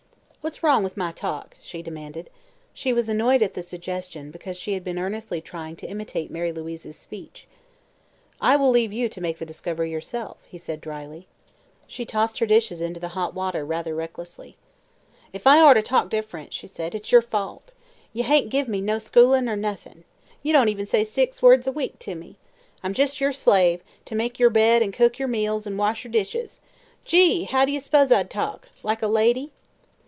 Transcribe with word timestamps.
"What's 0.43 0.63
wrong 0.63 0.81
with 0.83 0.97
my 0.97 1.11
talk?" 1.11 1.55
she 1.61 1.83
demanded. 1.83 2.31
She 2.73 2.93
was 2.93 3.07
annoyed 3.07 3.43
at 3.43 3.53
the 3.53 3.61
suggestion, 3.61 4.31
because 4.31 4.57
she 4.57 4.73
had 4.73 4.83
been 4.83 4.97
earnestly 4.97 5.39
trying 5.39 5.75
to 5.75 5.85
imitate 5.85 6.31
Mary 6.31 6.51
Louise's 6.51 6.97
speech. 6.97 7.45
"I 8.41 8.55
will 8.55 8.71
leave 8.71 8.91
you 8.91 9.07
to 9.07 9.21
make 9.21 9.37
the 9.37 9.45
discovery 9.45 9.91
yourself," 9.91 10.37
he 10.47 10.57
said 10.57 10.81
dryly. 10.81 11.27
She 11.85 12.05
tossed 12.07 12.39
her 12.39 12.47
dishes 12.47 12.81
into 12.81 12.99
the 12.99 13.09
hot 13.09 13.35
water 13.35 13.63
rather 13.63 13.93
recklessly. 13.93 14.57
"If 15.31 15.45
I 15.45 15.61
orter 15.63 15.83
talk 15.83 16.09
diff'rent," 16.09 16.55
said 16.55 16.93
she, 16.93 16.97
"it's 16.97 17.11
your 17.11 17.21
fault. 17.21 17.71
Ye 18.11 18.23
hain't 18.23 18.49
give 18.49 18.67
me 18.67 18.81
no 18.81 18.97
schooling 18.97 19.45
ner 19.45 19.55
noth'n'. 19.55 20.05
Ye 20.41 20.51
don't 20.51 20.69
even 20.69 20.87
say 20.87 21.03
six 21.03 21.43
words 21.43 21.67
a 21.67 21.71
week 21.71 21.99
to 21.99 22.15
me. 22.15 22.35
I'm 22.81 22.95
just 22.95 23.21
your 23.21 23.31
slave, 23.31 23.81
to 24.05 24.15
make 24.15 24.39
yer 24.39 24.49
bed 24.49 24.81
an' 24.81 24.91
cook 24.91 25.19
yer 25.19 25.27
meals 25.27 25.67
an' 25.67 25.77
wash 25.77 26.03
yer 26.03 26.09
dishes. 26.09 26.61
Gee! 27.05 27.43
how'd 27.43 27.69
ye 27.69 27.77
s'pose 27.77 28.11
I'd 28.11 28.31
talk? 28.31 28.69
Like 28.81 29.03
a 29.03 29.07
lady?" 29.07 29.51